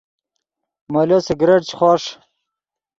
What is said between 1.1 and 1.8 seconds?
سگریٹ چے